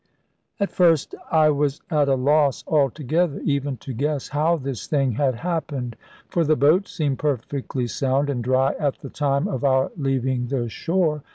At 0.59 0.71
first 0.71 1.13
I 1.29 1.51
was 1.51 1.79
at 1.91 2.07
a 2.09 2.15
loss 2.15 2.63
altogether 2.67 3.39
even 3.41 3.77
to 3.85 3.93
guess 3.93 4.29
how 4.29 4.57
this 4.57 4.87
thing 4.87 5.11
had 5.11 5.35
happened; 5.35 5.95
for 6.27 6.43
the 6.43 6.55
boat 6.55 6.87
seemed 6.87 7.19
perfectly 7.19 7.85
sound 7.85 8.27
and 8.27 8.43
dry 8.43 8.73
at 8.79 8.97
the 9.01 9.11
time 9.11 9.47
of 9.47 9.63
our 9.63 9.91
leaving 9.95 10.47
the 10.47 10.69
shore. 10.69 11.21